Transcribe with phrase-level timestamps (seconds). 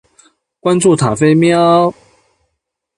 [0.59, 1.93] 关注永雏塔菲喵